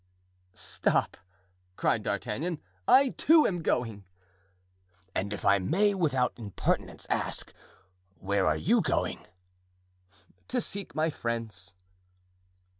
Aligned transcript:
"Stop," 0.55 1.15
cried 1.75 2.01
D'Artagnan; 2.01 2.59
"I, 2.87 3.09
too, 3.09 3.45
am 3.45 3.61
going." 3.61 4.03
"And 5.13 5.31
if 5.31 5.45
I 5.45 5.59
may 5.59 5.93
without 5.93 6.33
impertinence 6.37 7.05
ask—where 7.11 8.47
are 8.47 8.57
you 8.57 8.81
going?" 8.81 9.27
"To 10.47 10.59
seek 10.59 10.95
my 10.95 11.11
friends." 11.11 11.75